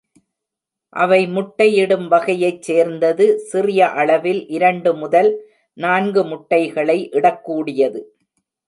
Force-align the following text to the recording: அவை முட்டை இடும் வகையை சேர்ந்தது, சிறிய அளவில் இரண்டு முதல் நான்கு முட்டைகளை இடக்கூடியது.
அவை 0.93 1.19
முட்டை 1.27 1.67
இடும் 1.75 2.07
வகையை 2.07 2.51
சேர்ந்தது, 2.59 3.27
சிறிய 3.51 3.89
அளவில் 3.95 4.41
இரண்டு 4.49 4.93
முதல் 4.95 5.31
நான்கு 5.77 6.23
முட்டைகளை 6.23 6.99
இடக்கூடியது. 7.11 8.01